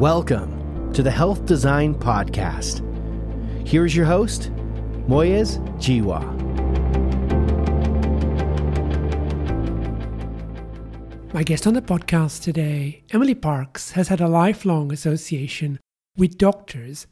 [0.00, 2.80] Welcome to the Health Design Podcast.
[3.68, 4.50] Here's your host,
[5.06, 6.24] Moyez Jiwa.
[11.34, 15.78] My guest on the podcast today, Emily Parks, has had a lifelong association
[16.16, 17.06] with doctors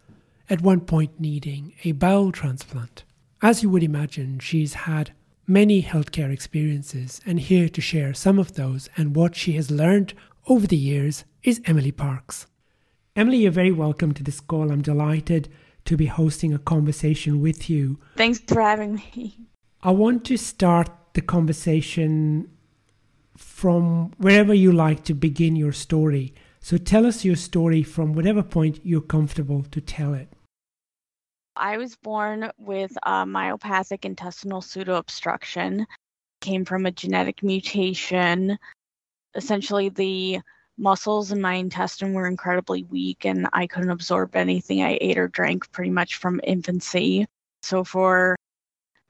[0.49, 3.05] at one point needing a bowel transplant.
[3.43, 5.13] As you would imagine, she's had
[5.47, 10.15] many healthcare experiences, and here to share some of those and what she has learned
[10.47, 12.47] over the years is Emily Parks.
[13.19, 14.71] Emily, you're very welcome to this call.
[14.71, 15.49] I'm delighted
[15.87, 17.99] to be hosting a conversation with you.
[18.15, 19.37] Thanks for having me.
[19.83, 22.49] I want to start the conversation
[23.37, 26.33] from wherever you like to begin your story.
[26.61, 30.33] So tell us your story from whatever point you're comfortable to tell it.
[31.57, 35.87] I was born with a myopathic intestinal pseudoobstruction.
[36.41, 38.61] Came from a genetic mutation.
[39.35, 40.39] Essentially, the
[40.79, 45.29] muscles in my intestine were incredibly weak and I couldn't absorb anything I ate or
[45.29, 47.27] drank pretty much from infancy.
[47.63, 48.37] So, for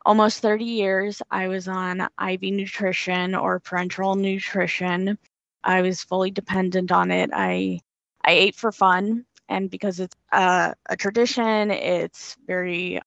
[0.06, 5.18] almost 30 years, I was on IV nutrition or parenteral nutrition.
[5.64, 7.30] I was fully dependent on it.
[7.32, 7.80] I
[8.24, 13.00] I ate for fun and because it's a, a tradition, it's very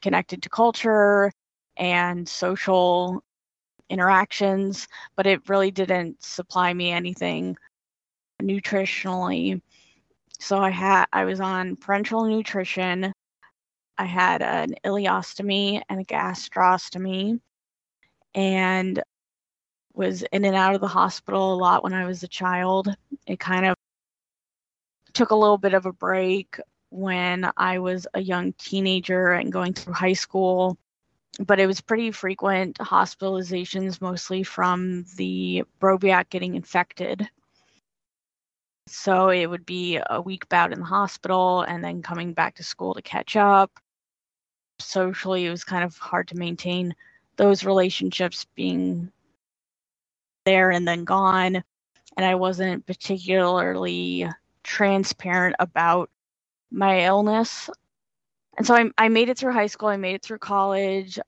[0.00, 1.32] connected to culture
[1.76, 3.22] and social
[3.92, 7.56] interactions, but it really didn't supply me anything
[8.40, 9.60] nutritionally.
[10.40, 13.12] So I had I was on parenteral nutrition.
[13.98, 17.38] I had an ileostomy and a gastrostomy
[18.34, 19.02] and
[19.94, 22.88] was in and out of the hospital a lot when I was a child.
[23.26, 23.76] It kind of
[25.12, 26.58] took a little bit of a break
[26.90, 30.78] when I was a young teenager and going through high school,
[31.40, 37.28] but it was pretty frequent hospitalizations, mostly from the Broviac getting infected.
[38.86, 42.64] So it would be a week bout in the hospital and then coming back to
[42.64, 43.70] school to catch up.
[44.80, 46.94] Socially, it was kind of hard to maintain
[47.36, 49.10] those relationships being
[50.44, 51.62] there and then gone.
[52.16, 54.28] And I wasn't particularly
[54.64, 56.10] transparent about
[56.70, 57.70] my illness.
[58.56, 61.18] And so I, I made it through high school, I made it through college.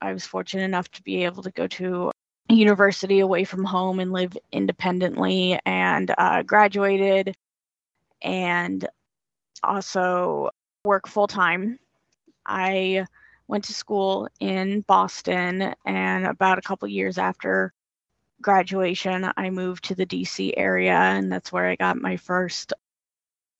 [0.00, 2.10] I was fortunate enough to be able to go to
[2.48, 7.34] university away from home and live independently and uh, graduated
[8.22, 8.86] and
[9.62, 10.50] also
[10.84, 11.78] work full time.
[12.44, 13.06] I
[13.48, 17.72] went to school in Boston and about a couple years after
[18.40, 22.72] graduation, I moved to the DC area, and that's where I got my first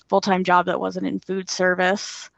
[0.09, 2.31] full time job that wasn't in food service.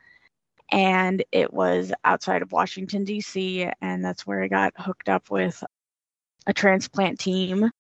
[0.70, 5.62] And it was outside of Washington, DC, and that's where I got hooked up with
[6.46, 7.70] a transplant team.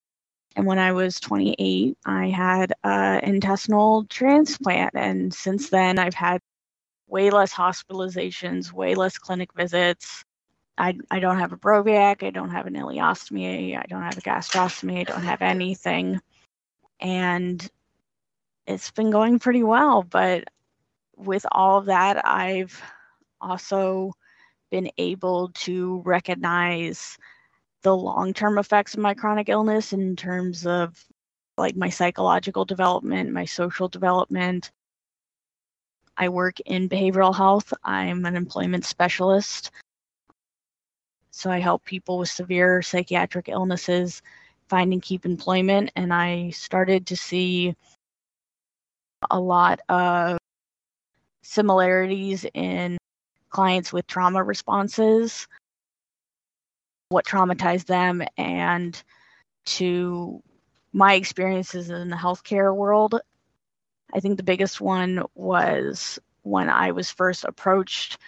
[0.56, 4.94] And when I was 28, I had an intestinal transplant.
[4.94, 6.40] And since then, I've had
[7.06, 10.24] way less hospitalizations, way less clinic visits,
[10.78, 14.20] I, I don't have a Broviac, I don't have an ileostomy, I don't have a
[14.20, 16.20] gastrostomy, I don't have anything.
[17.00, 17.68] And
[18.66, 20.04] it's been going pretty well.
[20.04, 20.44] But
[21.18, 22.80] with all of that, I've
[23.40, 24.12] also
[24.70, 27.16] been able to recognize
[27.82, 31.04] the long term effects of my chronic illness in terms of
[31.56, 34.70] like my psychological development, my social development.
[36.16, 37.72] I work in behavioral health.
[37.84, 39.70] I'm an employment specialist.
[41.30, 44.22] So I help people with severe psychiatric illnesses
[44.68, 45.90] find and keep employment.
[45.94, 47.76] And I started to see
[49.30, 50.37] a lot of
[51.48, 52.98] similarities in
[53.48, 55.48] clients with trauma responses,
[57.08, 59.02] what traumatized them, and
[59.64, 60.42] to
[60.92, 63.18] my experiences in the healthcare world.
[64.12, 68.18] I think the biggest one was when I was first approached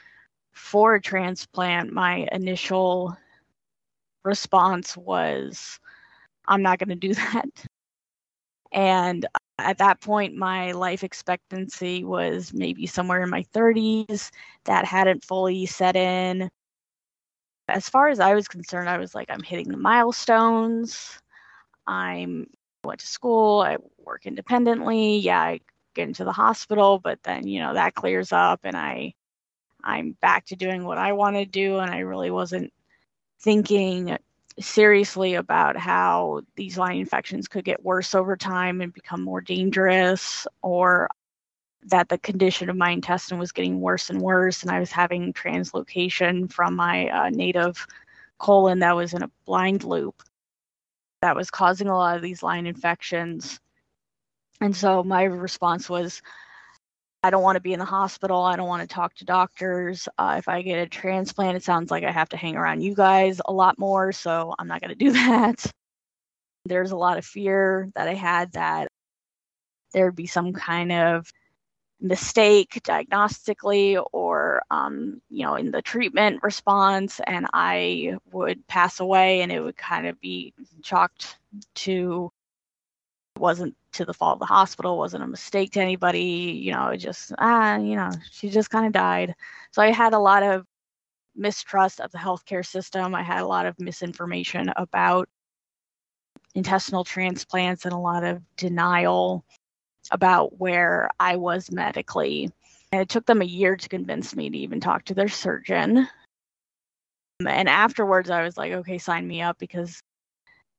[0.53, 3.17] for a transplant, my initial
[4.25, 5.79] response was,
[6.49, 7.49] I'm not going to do that.
[8.73, 9.27] And
[9.65, 14.31] at that point, my life expectancy was maybe somewhere in my 30s.
[14.65, 16.51] That hadn't fully set in.
[17.69, 21.21] As far as I was concerned, I was like, I'm hitting the milestones.
[21.87, 22.47] I'm
[22.85, 23.61] went to school.
[23.61, 25.19] I work independently.
[25.19, 25.61] Yeah, I
[25.95, 29.15] get into the hospital, but then you know that clears up, and I
[29.83, 31.79] I'm back to doing what I want to do.
[31.79, 32.73] And I really wasn't
[33.41, 34.17] thinking
[34.61, 40.47] seriously about how these line infections could get worse over time and become more dangerous,
[40.63, 41.09] or
[41.85, 44.63] that the condition of my intestine was getting worse and worse.
[44.63, 47.87] And I was having translocation from my uh, native
[48.39, 50.23] colon that was in a blind loop
[51.23, 53.61] that was causing a lot of these line infections.
[54.61, 56.23] And so my response was,
[57.23, 58.43] I don't want to be in the hospital.
[58.43, 60.09] I don't want to talk to doctors.
[60.17, 62.95] Uh, if I get a transplant, it sounds like I have to hang around you
[62.95, 64.13] guys a lot more.
[64.13, 65.71] So I'm not going to do that.
[66.65, 68.89] There's a lot of fear that I had that
[69.93, 71.31] there would be some kind of
[72.01, 79.43] mistake diagnostically or um, you know in the treatment response and i would pass away
[79.43, 81.37] and it would kind of be chalked
[81.75, 82.33] to
[83.39, 86.99] wasn't to the fault of the hospital wasn't a mistake to anybody you know it
[86.99, 89.35] just ah you know she just kind of died
[89.73, 90.65] so i had a lot of
[91.37, 95.29] mistrust of the healthcare system i had a lot of misinformation about
[96.55, 99.45] intestinal transplants and a lot of denial
[100.11, 102.51] about where I was medically.
[102.93, 106.09] And it took them a year to convince me to even talk to their surgeon.
[107.47, 110.03] And afterwards, I was like, okay, sign me up because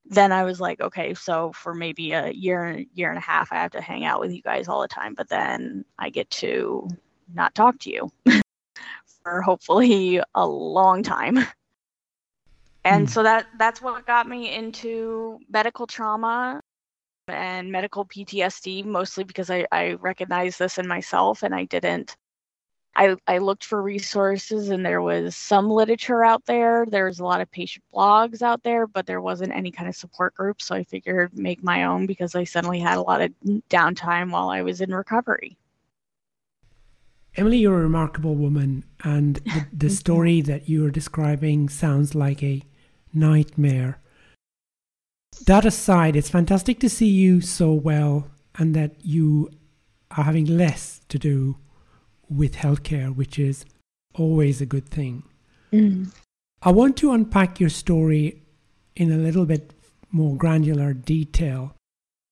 [0.05, 3.55] then I was like, okay, so for maybe a year, year and a half, I
[3.55, 6.87] have to hang out with you guys all the time, but then I get to
[7.33, 8.11] not talk to you
[9.23, 11.39] for hopefully a long time.
[12.83, 13.09] And mm.
[13.09, 16.61] so that that's what got me into medical trauma
[17.27, 22.17] and medical PTSD, mostly because I, I recognized this in myself and I didn't.
[22.95, 26.85] I, I looked for resources and there was some literature out there.
[26.85, 29.95] There was a lot of patient blogs out there, but there wasn't any kind of
[29.95, 30.61] support group.
[30.61, 33.31] So I figured make my own because I suddenly had a lot of
[33.69, 35.57] downtime while I was in recovery.
[37.37, 42.43] Emily, you're a remarkable woman, and the, the story that you are describing sounds like
[42.43, 42.61] a
[43.13, 44.01] nightmare
[45.45, 49.49] that aside, it's fantastic to see you so well and that you
[50.11, 51.57] are having less to do
[52.31, 53.65] with healthcare, which is
[54.15, 55.23] always a good thing.
[55.71, 56.13] Mm.
[56.61, 58.41] I want to unpack your story
[58.95, 59.73] in a little bit
[60.11, 61.75] more granular detail.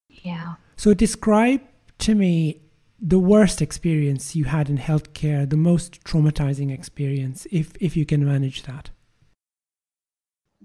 [0.09, 0.55] Yeah.
[0.75, 1.61] So, describe
[1.99, 2.61] to me
[3.01, 8.25] the worst experience you had in healthcare, the most traumatizing experience, if if you can
[8.25, 8.89] manage that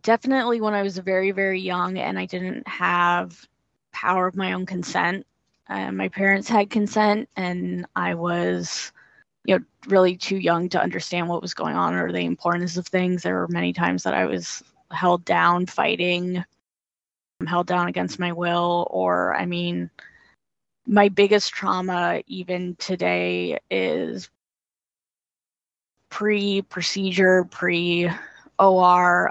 [0.05, 3.49] definitely when I was very, very young and I didn't have
[3.91, 5.27] power of my own consent.
[5.69, 8.93] Uh, my parents had consent, and I was,
[9.45, 12.87] you know, really too young to understand what was going on or the importance of
[12.87, 13.23] things.
[13.23, 16.45] There were many times that I was held down fighting,
[17.47, 19.91] held down against my will, or I mean,
[20.87, 24.31] my biggest trauma even today is
[26.11, 28.11] pre procedure, pre
[28.59, 29.31] OR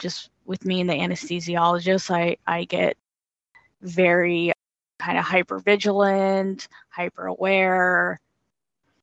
[0.00, 2.96] just with me and the anesthesiologist, I, I get
[3.82, 4.52] very
[4.98, 8.18] kind of hyper vigilant, hyper aware.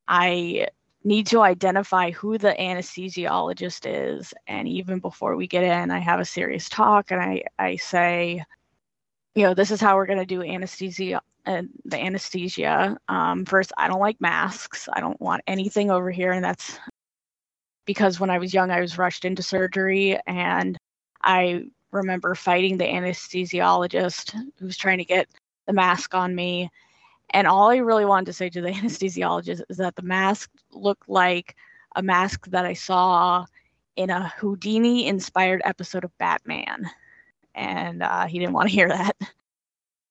[0.08, 0.68] I
[1.04, 4.34] need to identify who the anesthesiologist is.
[4.48, 8.44] And even before we get in, I have a serious talk and I, I say,
[9.36, 12.98] you know, this is how we're going to do anesthesia and uh, the anesthesia.
[13.08, 14.90] Um, first, I don't like masks.
[14.92, 16.34] I don't want anything over here.
[16.34, 16.78] And that's
[17.86, 20.78] because when I was young, I was rushed into surgery and
[21.24, 25.28] I remember fighting the anesthesiologist who was trying to get
[25.68, 26.70] the mask on me.
[27.32, 31.10] And all I really wanted to say to the anesthesiologist is that the mask looked
[31.10, 31.56] like
[31.96, 33.46] a mask that I saw
[33.96, 36.90] in a Houdini inspired episode of Batman.
[37.56, 39.16] And uh, he didn't want to hear that.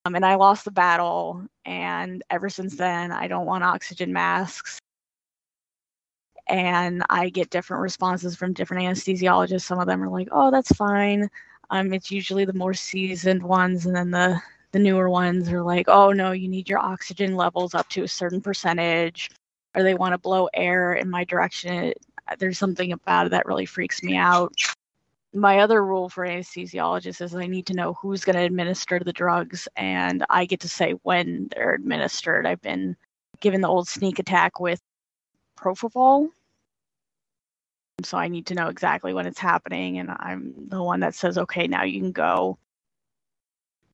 [0.04, 1.44] Um, and I lost the battle.
[1.64, 4.78] And ever since then, I don't want oxygen masks
[6.48, 9.62] and I get different responses from different anesthesiologists.
[9.62, 11.28] Some of them are like, "Oh, that's fine."
[11.70, 14.40] Um, it's usually the more seasoned ones, and then the
[14.72, 18.08] the newer ones are like, "Oh no, you need your oxygen levels up to a
[18.08, 19.30] certain percentage,"
[19.74, 21.92] or they want to blow air in my direction.
[22.38, 24.54] There's something about it that really freaks me out.
[25.32, 29.12] My other rule for anesthesiologists is I need to know who's going to administer the
[29.12, 32.46] drugs, and I get to say when they're administered.
[32.46, 32.96] I've been
[33.40, 34.80] given the old sneak attack with
[35.58, 36.30] propofol
[38.04, 41.38] so I need to know exactly when it's happening, and I'm the one that says,
[41.38, 42.58] okay, now you can go.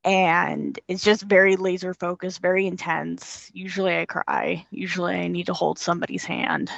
[0.04, 3.50] And it's just very laser focused, very intense.
[3.54, 4.66] Usually I cry.
[4.70, 6.70] Usually I need to hold somebody's hand.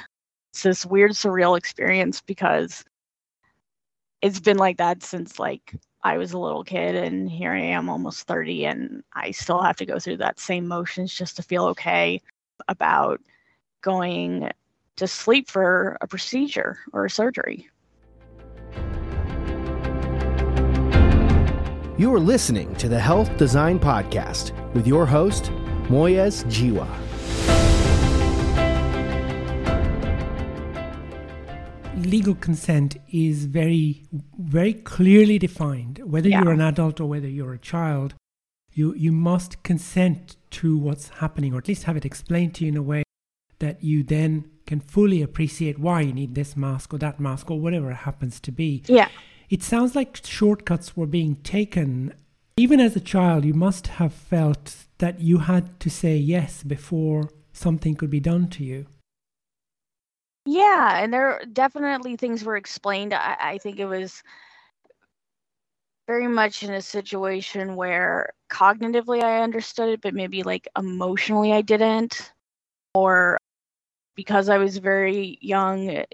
[0.53, 2.85] It's this weird, surreal experience because
[4.21, 7.89] it's been like that since like I was a little kid, and here I am
[7.89, 11.65] almost 30, and I still have to go through that same motions just to feel
[11.65, 12.21] okay
[12.67, 13.21] about
[13.81, 14.51] going
[14.97, 17.69] to sleep for a procedure or a surgery.
[21.97, 25.45] You are listening to the Health Design Podcast with your host,
[25.87, 26.85] Moyez Jiwa.
[31.95, 34.03] Legal consent is very,
[34.37, 35.99] very clearly defined.
[36.03, 36.43] Whether yeah.
[36.43, 38.13] you're an adult or whether you're a child,
[38.73, 42.71] You you must consent to what's happening, or at least have it explained to you
[42.71, 43.03] in a way
[43.59, 47.57] that you then can fully appreciate why you need this mask or that mask or
[47.57, 48.83] whatever it happens to be.
[48.87, 49.07] Yeah.
[49.49, 52.13] It sounds like shortcuts were being taken.
[52.57, 57.29] Even as a child, you must have felt that you had to say yes before
[57.53, 58.85] something could be done to you.
[60.45, 63.13] Yeah, and there definitely things were explained.
[63.13, 64.21] I, I think it was
[66.07, 71.61] very much in a situation where cognitively I understood it, but maybe like emotionally I
[71.61, 72.31] didn't.
[72.93, 73.37] Or
[74.15, 76.05] because I was very young,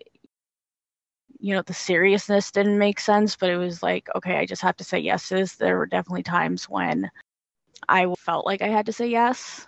[1.41, 4.77] you know, the seriousness didn't make sense, but it was like, okay, I just have
[4.77, 5.55] to say yes to this.
[5.55, 7.09] There were definitely times when
[7.89, 9.67] I felt like I had to say yes,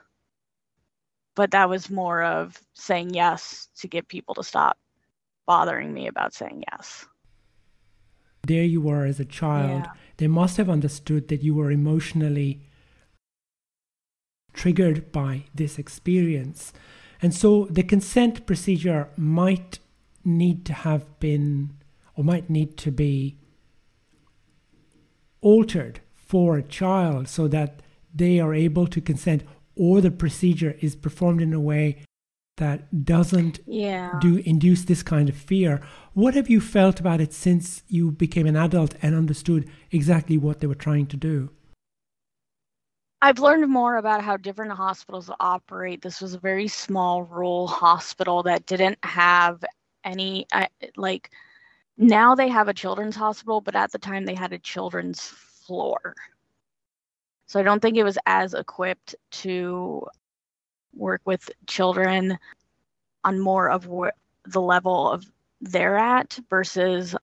[1.35, 4.77] but that was more of saying yes to get people to stop
[5.47, 7.07] bothering me about saying yes.
[8.45, 9.83] There you were as a child.
[9.85, 9.91] Yeah.
[10.17, 12.61] They must have understood that you were emotionally
[14.53, 16.71] triggered by this experience.
[17.19, 19.79] And so the consent procedure might
[20.25, 21.71] need to have been
[22.15, 23.37] or might need to be
[25.41, 27.81] altered for a child so that
[28.13, 29.43] they are able to consent
[29.75, 31.97] or the procedure is performed in a way
[32.57, 34.11] that doesn't yeah.
[34.21, 35.81] do induce this kind of fear.
[36.13, 40.59] What have you felt about it since you became an adult and understood exactly what
[40.59, 41.49] they were trying to do?
[43.23, 46.01] I've learned more about how different hospitals operate.
[46.01, 49.63] This was a very small rural hospital that didn't have
[50.03, 50.47] any
[50.95, 51.31] like
[51.97, 56.15] now they have a children's hospital, but at the time they had a children's floor.
[57.45, 60.07] So I don't think it was as equipped to
[60.95, 62.37] work with children
[63.23, 63.87] on more of
[64.45, 65.25] the level of
[65.61, 67.15] they're at versus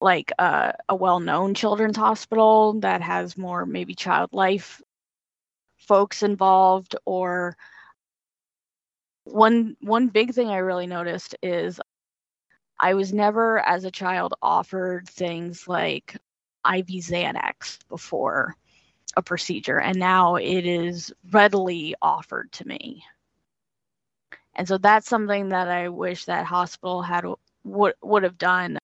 [0.00, 4.82] like a, a well-known children's hospital that has more maybe child life
[5.78, 7.56] folks involved or
[9.24, 11.80] one one big thing i really noticed is
[12.78, 16.16] i was never as a child offered things like
[16.74, 18.54] iv xanax before
[19.16, 23.02] a procedure and now it is readily offered to me
[24.56, 27.24] and so that's something that i wish that hospital had
[27.64, 28.78] would would have done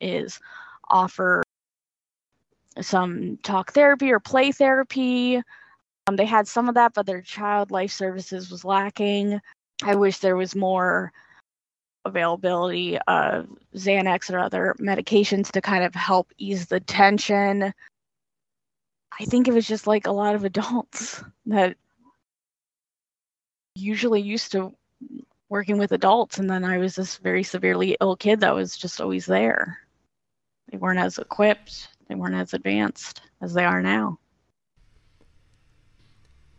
[0.00, 0.38] is
[0.90, 1.42] offer
[2.80, 5.42] some talk therapy or play therapy.
[6.06, 9.40] Um, they had some of that, but their child life services was lacking.
[9.82, 11.12] I wish there was more
[12.04, 17.72] availability of Xanax or other medications to kind of help ease the tension.
[19.20, 21.76] I think it was just like a lot of adults that
[23.74, 24.74] usually used to
[25.48, 29.00] working with adults, and then I was this very severely ill kid that was just
[29.00, 29.78] always there.
[30.70, 34.18] They weren't as equipped, they weren't as advanced as they are now.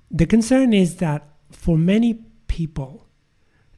[0.09, 3.08] The concern is that for many people,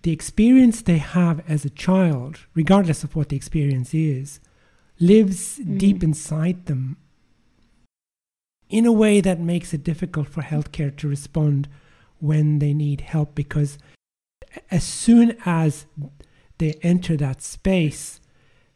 [0.03, 4.39] the experience they have as a child, regardless of what the experience is,
[5.00, 5.77] lives mm.
[5.77, 6.98] deep inside them
[8.70, 11.67] in a way that makes it difficult for healthcare to respond
[12.20, 13.77] when they need help because
[14.70, 15.86] as soon as
[16.58, 18.22] they enter that space,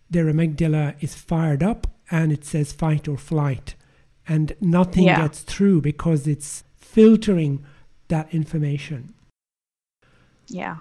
[0.09, 3.75] their amygdala is fired up and it says fight or flight.
[4.27, 5.21] And nothing yeah.
[5.21, 7.63] gets through because it's filtering
[8.07, 9.13] that information.
[10.47, 10.77] Yeah.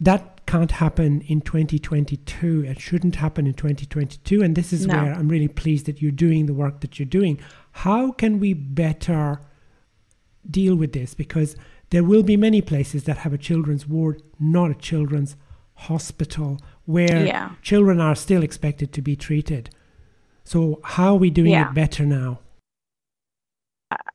[0.00, 2.64] That can't happen in 2022.
[2.66, 4.42] It shouldn't happen in 2022.
[4.42, 4.94] And this is no.
[4.94, 7.40] where I'm really pleased that you're doing the work that you're doing.
[7.72, 9.40] How can we better
[10.48, 11.14] deal with this?
[11.14, 11.56] Because
[11.90, 15.36] there will be many places that have a children's ward, not a children's
[15.74, 17.50] hospital where yeah.
[17.62, 19.70] children are still expected to be treated.
[20.44, 21.68] So, how are we doing yeah.
[21.68, 22.40] it better now?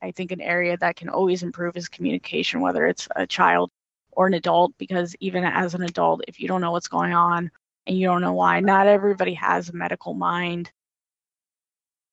[0.01, 3.71] I think an area that can always improve is communication, whether it's a child
[4.19, 7.49] or an adult, because even as an adult, if you don't know what's going on
[7.87, 10.69] and you don't know why, not everybody has a medical mind.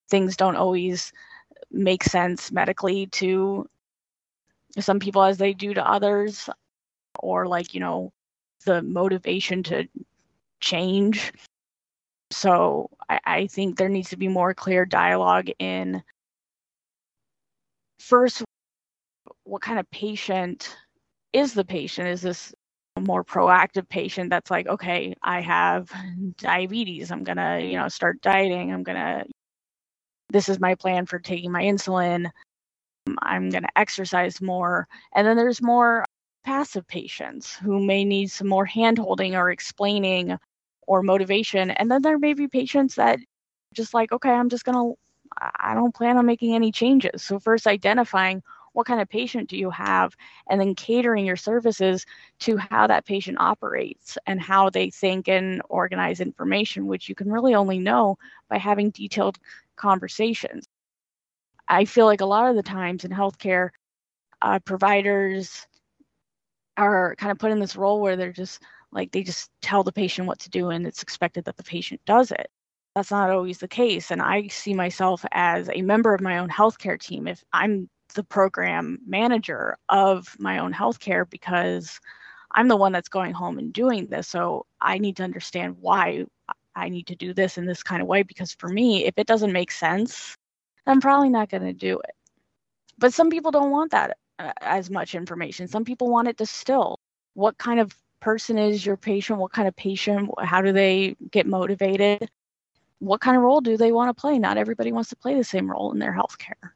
[0.09, 1.13] Things don't always
[1.73, 3.69] make sense medically to
[4.79, 6.49] some people as they do to others,
[7.19, 8.13] or like, you know,
[8.67, 9.89] the motivation to
[10.61, 11.33] change.
[12.31, 16.05] So I, I think there needs to be more clear dialogue in
[17.99, 18.45] first,
[19.43, 20.77] what kind of patient
[21.37, 22.09] is the patient?
[22.09, 22.55] Is this
[22.99, 25.91] more proactive patient that's like, okay, I have
[26.39, 27.11] diabetes.
[27.11, 28.73] I'm going to, you know, start dieting.
[28.73, 29.25] I'm going to,
[30.31, 32.31] this is my plan for taking my insulin.
[33.23, 34.89] I'm going to exercise more.
[35.15, 36.05] And then there's more
[36.45, 40.39] passive patients who may need some more handholding or explaining
[40.87, 41.71] or motivation.
[41.71, 43.19] And then there may be patients that
[43.75, 44.93] just like, okay, I'm just gonna
[45.61, 47.23] I don't plan on making any changes.
[47.23, 48.43] So, first identifying
[48.77, 50.15] what kind of patient do you have,
[50.51, 52.05] and then catering your services
[52.41, 57.33] to how that patient operates and how they think and organize information, which you can
[57.33, 58.19] really only know
[58.51, 59.39] by having detailed
[59.77, 60.67] conversations.
[61.67, 63.71] I feel like a lot of the times in healthcare,
[64.43, 65.67] uh, providers
[66.77, 69.93] are kind of put in this role where they're just like they just tell the
[69.93, 72.51] patient what to do and it's expected that the patient does it.
[72.95, 74.11] That's not always the case.
[74.11, 77.27] And I see myself as a member of my own healthcare team.
[77.27, 82.01] If I'm the program manager of my own healthcare because
[82.55, 84.29] I'm the one that's going home and doing this.
[84.29, 86.27] So I need to understand why
[86.75, 89.27] I need to do this in this kind of way because for me, if it
[89.27, 90.37] doesn't make sense,
[90.87, 92.15] I'm probably not going to do it.
[92.99, 95.69] But some people don't want that uh, as much information.
[95.69, 96.99] Some people want it distilled.
[97.35, 99.39] What kind of person is your patient?
[99.39, 100.31] What kind of patient?
[100.39, 102.31] How do they get motivated?
[102.99, 104.39] What kind of role do they want to play?
[104.39, 106.71] Not everybody wants to play the same role in their healthcare.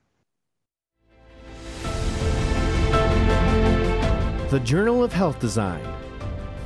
[4.50, 5.80] The Journal of Health Design,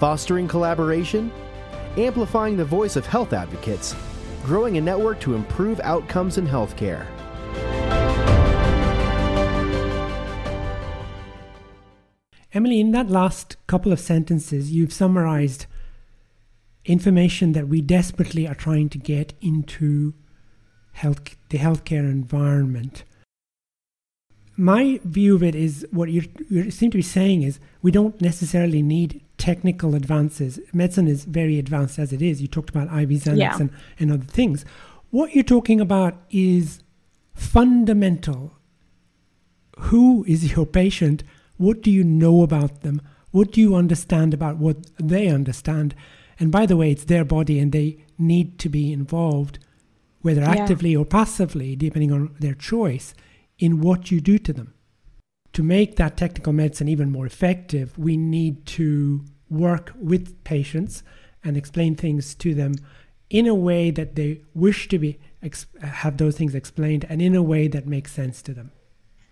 [0.01, 1.31] fostering collaboration,
[1.99, 3.95] amplifying the voice of health advocates,
[4.43, 7.07] growing a network to improve outcomes in healthcare.
[12.55, 15.67] Emily, in that last couple of sentences, you've summarized
[16.87, 20.15] information that we desperately are trying to get into
[20.93, 23.05] health, the healthcare environment
[24.57, 26.23] my view of it is what you
[26.71, 30.61] seem to be saying is we don't necessarily need technical advances.
[30.73, 32.41] Medicine is very advanced as it is.
[32.41, 33.57] You talked about IV Xanax yeah.
[33.59, 34.65] and, and other things.
[35.11, 36.81] What you're talking about is
[37.35, 38.53] fundamental.
[39.79, 41.25] Who is your patient?
[41.57, 43.03] What do you know about them?
[43.33, 45.97] What do you understand about what they understand?
[46.39, 49.59] And by the way, it's their body and they need to be involved,
[50.23, 50.99] whether actively yeah.
[50.99, 53.15] or passively, depending on their choice
[53.59, 54.75] in what you do to them.
[55.53, 61.03] To make that technical medicine even more effective, we need to work with patients
[61.45, 62.75] and explain things to them
[63.31, 65.19] in a way that they wish to be
[65.83, 68.73] have those things explained and in a way that makes sense to them.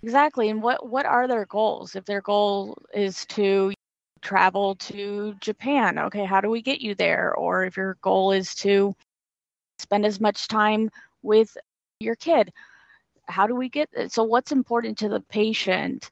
[0.02, 0.48] Exactly.
[0.48, 1.94] And what what are their goals?
[1.94, 3.72] If their goal is to
[4.20, 7.34] travel to Japan, okay, how do we get you there?
[7.34, 8.94] Or if your goal is to
[9.78, 10.90] spend as much time
[11.22, 11.56] with
[12.00, 12.52] your kid,
[13.32, 16.10] how do we get so what's important to the patient?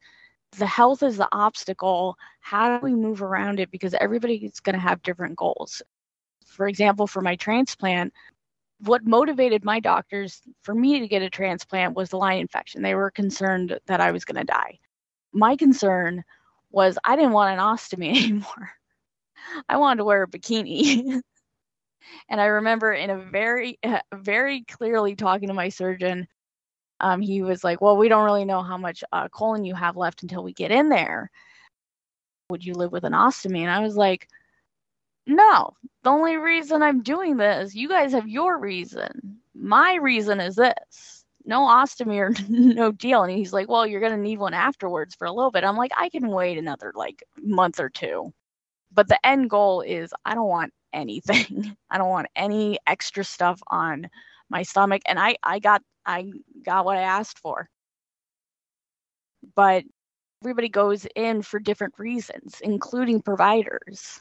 [0.58, 2.16] The health is the obstacle.
[2.40, 3.70] How do we move around it?
[3.70, 5.82] Because everybody is going to have different goals.
[6.46, 8.12] For example for my transplant
[8.82, 12.82] what motivated my doctors for me to get a transplant was the line infection.
[12.82, 14.78] They were concerned that i was going to die.
[15.32, 16.24] My concern
[16.70, 18.70] was i didn't want an ostomy anymore.
[19.68, 21.20] I wanted to wear a bikini.
[22.28, 23.78] And i remember in a very
[24.14, 26.26] very clearly talking to my surgeon
[27.00, 29.96] um, he was like, Well, we don't really know how much uh, colon you have
[29.96, 31.30] left until we get in there.
[32.50, 33.60] Would you live with an ostomy?
[33.60, 34.28] And I was like,
[35.26, 39.38] No, the only reason I'm doing this, you guys have your reason.
[39.54, 43.22] My reason is this no ostomy or no deal.
[43.22, 45.64] And he's like, Well, you're going to need one afterwards for a little bit.
[45.64, 48.32] I'm like, I can wait another like month or two.
[48.92, 51.76] But the end goal is I don't want anything.
[51.90, 54.08] I don't want any extra stuff on
[54.48, 55.02] my stomach.
[55.06, 56.30] And I, I got I
[56.64, 57.68] got what I asked for.
[59.54, 59.84] But
[60.42, 64.20] everybody goes in for different reasons, including providers.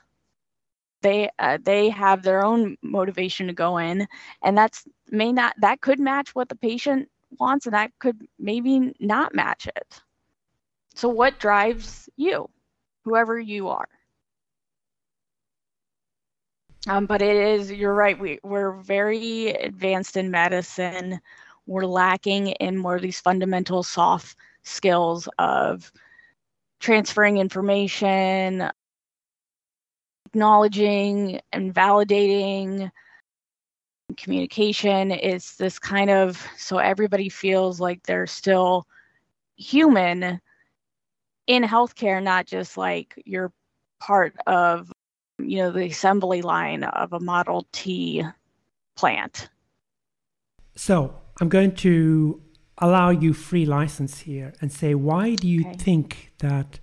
[1.01, 4.05] They uh, they have their own motivation to go in,
[4.43, 8.93] and that's may not that could match what the patient wants, and that could maybe
[8.99, 10.01] not match it.
[10.95, 12.49] So, what drives you,
[13.05, 13.87] whoever you are?
[16.87, 21.19] Um, but it is, you're right, we, we're very advanced in medicine
[21.69, 25.91] we're lacking in more of these fundamental soft skills of
[26.79, 28.67] transferring information,
[30.25, 32.89] acknowledging and validating.
[34.17, 38.88] Communication is this kind of so everybody feels like they're still
[39.55, 40.41] human
[41.45, 43.51] in healthcare not just like you're
[43.99, 44.91] part of
[45.38, 48.23] you know the assembly line of a model t
[48.95, 49.49] plant.
[50.75, 52.41] So I'm going to
[52.80, 55.78] allow you free license here and say, why do you okay.
[55.78, 56.80] think that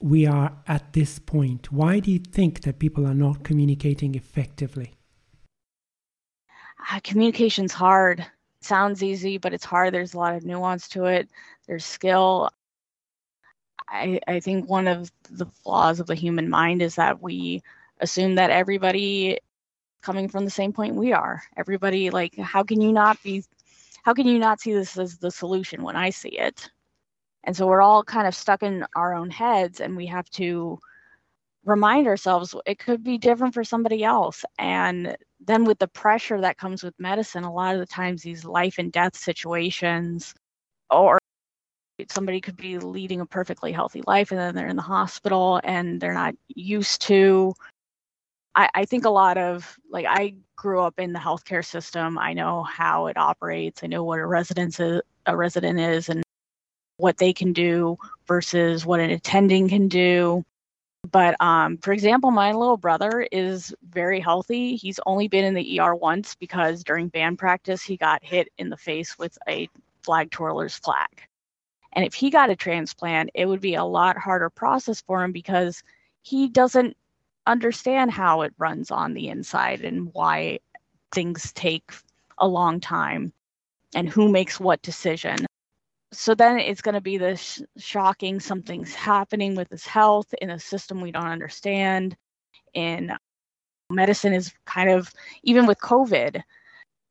[0.00, 1.72] we are at this point?
[1.72, 4.94] Why do you think that people are not communicating effectively?
[6.90, 8.24] Uh, communication's hard.
[8.60, 9.94] sounds easy, but it's hard.
[9.94, 11.28] There's a lot of nuance to it.
[11.66, 12.50] There's skill.
[13.88, 17.62] I, I think one of the flaws of the human mind is that we
[18.00, 19.38] assume that everybody
[20.02, 21.42] coming from the same point we are.
[21.56, 23.44] Everybody like how can you not be
[24.02, 26.70] how can you not see this as the solution when I see it?
[27.44, 30.78] And so we're all kind of stuck in our own heads and we have to
[31.64, 34.44] remind ourselves it could be different for somebody else.
[34.58, 38.44] And then with the pressure that comes with medicine, a lot of the times these
[38.44, 40.34] life and death situations,
[40.90, 41.18] or
[42.08, 46.00] somebody could be leading a perfectly healthy life and then they're in the hospital and
[46.00, 47.54] they're not used to.
[48.54, 52.18] I, I think a lot of like I grew up in the healthcare system.
[52.18, 53.82] I know how it operates.
[53.82, 56.22] I know what a resident is, a resident is and
[56.96, 60.44] what they can do versus what an attending can do.
[61.10, 64.76] But um, for example, my little brother is very healthy.
[64.76, 68.68] He's only been in the ER once because during band practice, he got hit in
[68.68, 69.68] the face with a
[70.04, 71.08] flag twirler's flag.
[71.92, 75.32] And if he got a transplant, it would be a lot harder process for him
[75.32, 75.82] because
[76.22, 76.96] he doesn't
[77.46, 80.58] understand how it runs on the inside and why
[81.12, 81.92] things take
[82.38, 83.32] a long time
[83.94, 85.36] and who makes what decision.
[86.12, 90.58] So then it's going to be this shocking something's happening with his health in a
[90.58, 92.16] system we don't understand
[92.74, 93.12] in
[93.90, 96.42] medicine is kind of even with covid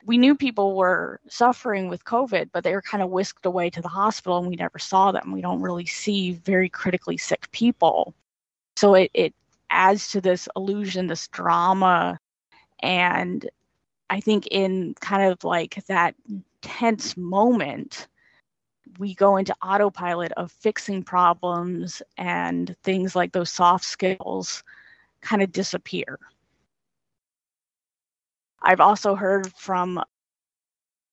[0.05, 3.81] we knew people were suffering with covid but they were kind of whisked away to
[3.81, 5.31] the hospital and we never saw them.
[5.31, 8.15] We don't really see very critically sick people.
[8.77, 9.35] So it, it
[9.71, 12.19] adds to this illusion this drama
[12.81, 13.49] and
[14.09, 16.15] i think in kind of like that
[16.61, 18.07] tense moment
[18.99, 24.63] we go into autopilot of fixing problems and things like those soft skills
[25.21, 26.19] kind of disappear.
[28.61, 30.01] I've also heard from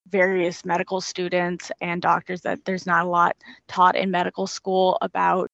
[0.09, 3.37] various medical students and doctors that there's not a lot
[3.69, 5.51] taught in medical school about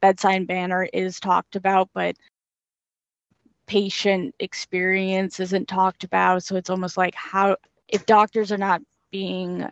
[0.00, 2.16] bedside manner is talked about, but
[3.66, 6.42] patient experience isn't talked about.
[6.42, 7.56] So it's almost like how
[7.88, 9.68] if doctors are not being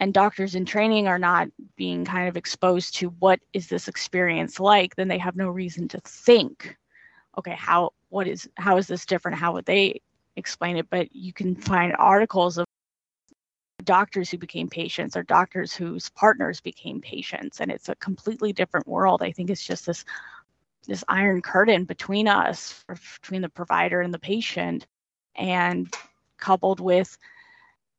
[0.00, 4.58] and doctors in training are not being kind of exposed to what is this experience
[4.58, 6.76] like then they have no reason to think
[7.38, 10.00] okay how what is how is this different how would they
[10.36, 12.64] explain it but you can find articles of
[13.80, 17.60] doctors who became patients or doctors whose partners became patients.
[17.60, 19.22] And it's a completely different world.
[19.22, 20.04] I think it's just this
[20.86, 22.84] this iron curtain between us
[23.20, 24.86] between the provider and the patient
[25.36, 25.94] and
[26.38, 27.18] coupled with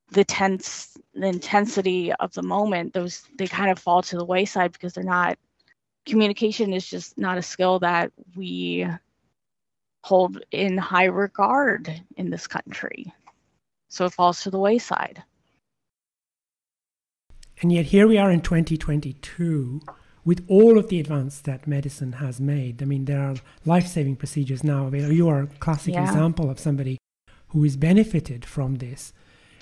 [0.09, 4.71] the tense the intensity of the moment those they kind of fall to the wayside
[4.73, 5.37] because they're not
[6.05, 8.87] communication is just not a skill that we
[10.03, 13.13] hold in high regard in this country.
[13.89, 15.23] So it falls to the wayside
[17.61, 19.81] and yet here we are in 2022
[20.23, 24.63] with all of the advance that medicine has made i mean there are life-saving procedures
[24.63, 26.03] now available you are a classic yeah.
[26.03, 26.97] example of somebody
[27.49, 29.13] who has benefited from this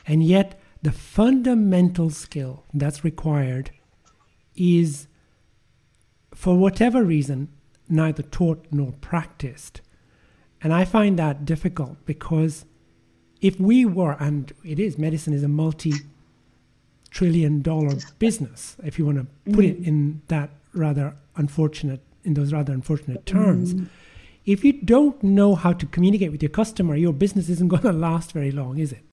[0.09, 3.69] and yet, the fundamental skill that's required
[4.55, 5.07] is,
[6.33, 7.49] for whatever reason,
[7.87, 9.81] neither taught nor practiced.
[10.61, 12.65] And I find that difficult because
[13.39, 15.93] if we were, and it is, medicine is a multi
[17.11, 19.87] trillion dollar business, if you want to put it mm.
[19.87, 23.73] in that rather unfortunate, in those rather unfortunate terms.
[23.73, 23.87] Mm.
[24.45, 27.93] If you don't know how to communicate with your customer, your business isn't going to
[27.93, 29.03] last very long, is it?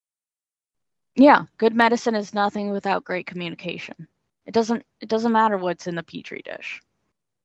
[1.16, 4.06] yeah good medicine is nothing without great communication
[4.44, 6.80] it doesn't it doesn't matter what's in the petri dish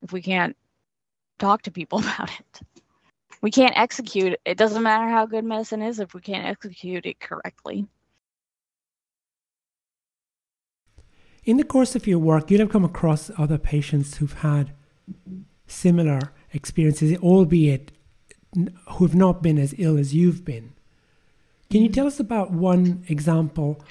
[0.02, 0.56] if we can't
[1.38, 2.60] talk to people about it
[3.40, 7.18] we can't execute it doesn't matter how good medicine is if we can't execute it
[7.18, 7.86] correctly
[11.44, 14.72] in the course of your work you'll have come across other patients who've had
[15.66, 16.20] similar
[16.52, 17.92] experiences albeit
[18.92, 20.72] who've not been as ill as you've been
[21.70, 23.82] can you tell us about one example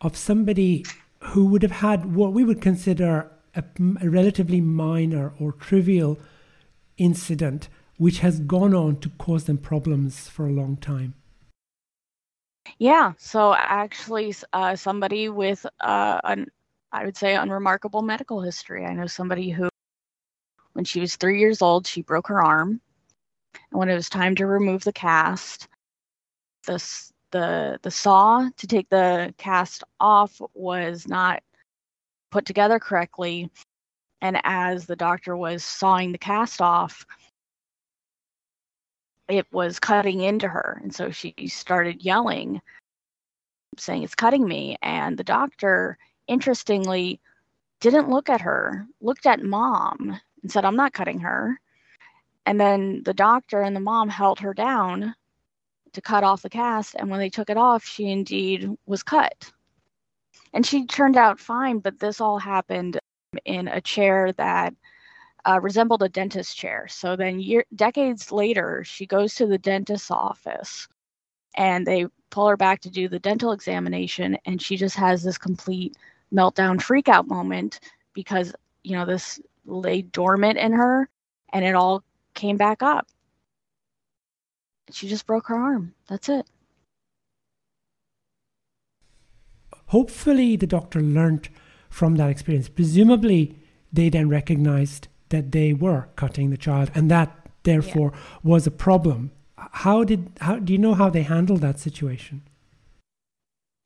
[0.00, 0.84] of somebody
[1.20, 3.62] who would have had what we would consider a,
[4.00, 6.18] a relatively minor or trivial
[6.98, 11.14] incident which has gone on to cause them problems for a long time?
[12.78, 16.50] Yeah, so actually, uh, somebody with uh, an,
[16.92, 18.84] I would say, unremarkable medical history.
[18.84, 19.68] I know somebody who,
[20.72, 22.80] when she was three years old, she broke her arm,
[23.54, 25.68] and when it was time to remove the cast,
[26.66, 31.42] this the the saw to take the cast off was not
[32.30, 33.50] put together correctly.
[34.22, 37.06] And as the doctor was sawing the cast off
[39.30, 40.80] it was cutting into her.
[40.82, 42.60] And so she started yelling
[43.78, 44.76] saying it's cutting me.
[44.82, 45.96] And the doctor
[46.30, 47.20] interestingly
[47.80, 51.58] didn't look at her looked at mom and said i'm not cutting her
[52.46, 55.14] and then the doctor and the mom held her down
[55.92, 59.50] to cut off the cast, and when they took it off, she indeed was cut.
[60.52, 62.98] And she turned out fine, but this all happened
[63.44, 64.74] in a chair that
[65.44, 66.86] uh, resembled a dentist chair.
[66.88, 70.88] So then, year, decades later, she goes to the dentist's office
[71.56, 75.38] and they pull her back to do the dental examination, and she just has this
[75.38, 75.96] complete
[76.34, 77.80] meltdown freakout moment
[78.14, 81.08] because, you know, this lay dormant in her
[81.52, 82.02] and it all
[82.34, 83.06] came back up.
[84.90, 85.94] She just broke her arm.
[86.08, 86.46] That's it.
[89.86, 91.48] Hopefully, the doctor learned
[91.88, 92.68] from that experience.
[92.68, 93.58] Presumably,
[93.92, 98.20] they then recognized that they were cutting the child and that therefore yeah.
[98.42, 99.32] was a problem.
[99.56, 102.42] How did how do you know how they handled that situation?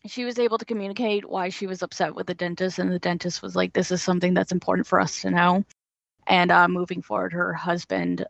[0.07, 3.43] She was able to communicate why she was upset with the dentist, and the dentist
[3.43, 5.65] was like, "This is something that's important for us to know."
[6.27, 8.27] And uh, moving forward, her husband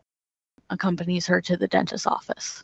[0.69, 2.63] accompanies her to the dentist's office.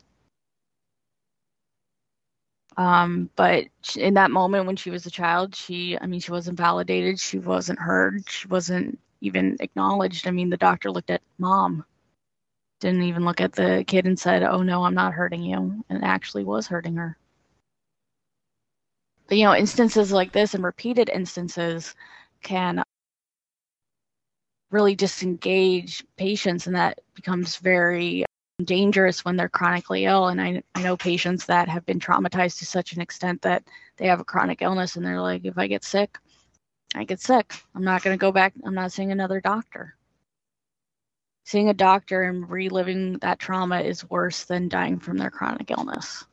[2.76, 6.58] Um, but in that moment when she was a child, she, I mean, she wasn't
[6.58, 7.20] validated.
[7.20, 8.28] She wasn't heard.
[8.28, 10.26] She wasn't even acknowledged.
[10.26, 11.84] I mean, the doctor looked at mom,
[12.80, 15.84] didn't even look at the kid and said, oh no, I'm not hurting you.
[15.90, 17.16] And actually was hurting her.
[19.30, 21.94] You know, instances like this and repeated instances
[22.42, 22.82] can
[24.70, 28.24] really disengage patients and that becomes very
[28.64, 30.28] dangerous when they're chronically ill.
[30.28, 33.64] And I, I know patients that have been traumatized to such an extent that
[33.96, 36.18] they have a chronic illness and they're like, if I get sick,
[36.94, 37.54] I get sick.
[37.74, 38.54] I'm not going to go back.
[38.64, 39.94] I'm not seeing another doctor.
[41.44, 46.24] Seeing a doctor and reliving that trauma is worse than dying from their chronic illness.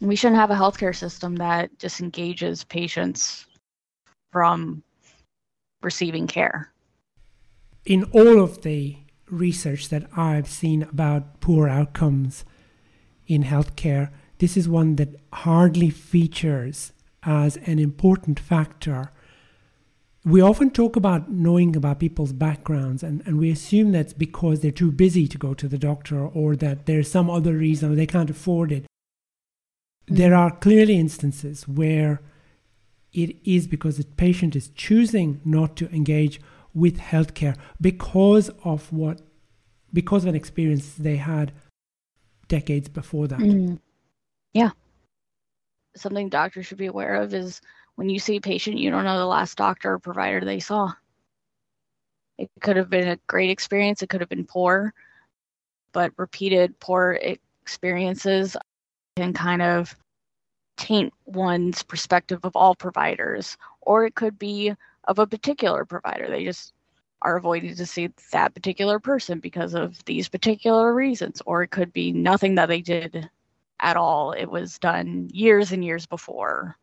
[0.00, 3.46] We shouldn't have a healthcare system that disengages patients
[4.32, 4.82] from
[5.82, 6.72] receiving care
[7.84, 8.96] in all of the
[9.30, 12.44] research that I've seen about poor outcomes
[13.26, 19.10] in healthcare, this is one that hardly features as an important factor.
[20.24, 24.70] We often talk about knowing about people's backgrounds, and, and we assume that's because they're
[24.70, 28.06] too busy to go to the doctor or that there's some other reason or they
[28.06, 28.86] can't afford it.
[30.06, 32.20] There are clearly instances where
[33.12, 36.40] it is because the patient is choosing not to engage
[36.74, 39.20] with healthcare because of what
[39.92, 41.52] because of an experience they had
[42.48, 43.38] decades before that.
[43.38, 43.78] Mm.
[44.52, 44.70] Yeah.
[45.96, 47.60] Something doctors should be aware of is
[47.94, 50.92] when you see a patient, you don't know the last doctor or provider they saw.
[52.36, 54.92] It could have been a great experience, it could have been poor,
[55.92, 57.12] but repeated poor
[57.62, 58.56] experiences
[59.16, 59.94] can kind of
[60.76, 64.74] taint one's perspective of all providers, or it could be
[65.04, 66.28] of a particular provider.
[66.28, 66.72] They just
[67.22, 71.92] are avoiding to see that particular person because of these particular reasons, or it could
[71.92, 73.30] be nothing that they did
[73.80, 74.32] at all.
[74.32, 76.76] It was done years and years before,